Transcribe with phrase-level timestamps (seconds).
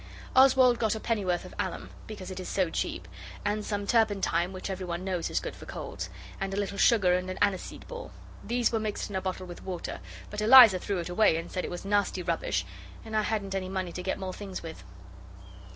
[0.35, 3.07] Oswald got a pennyworth of alum, because it is so cheap,
[3.45, 7.13] and some turpentine which every one knows is good for colds, and a little sugar
[7.13, 8.09] and an aniseed ball.
[8.43, 9.99] These were mixed in a bottle with water,
[10.31, 12.65] but Eliza threw it away and said it was nasty rubbish,
[13.05, 14.83] and I hadn't any money to get more things with.